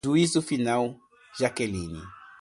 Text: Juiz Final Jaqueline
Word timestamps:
Juiz 0.03 0.33
Final 0.47 0.85
Jaqueline 1.39 2.01